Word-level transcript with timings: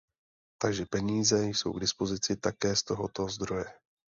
Takže 0.57 0.85
peníze 0.85 1.45
jsou 1.45 1.73
k 1.73 1.79
dispozici 1.79 2.35
také 2.35 2.75
z 2.75 2.83
tohoto 2.83 3.27
zdroje. 3.27 3.65